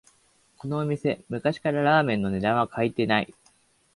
[0.57, 3.31] このお店、昔からラーメンの値段は変えてない